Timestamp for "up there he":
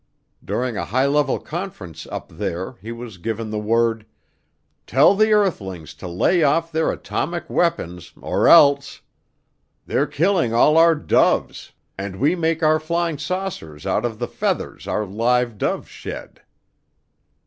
2.07-2.91